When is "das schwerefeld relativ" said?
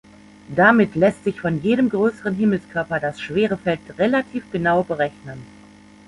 2.99-4.49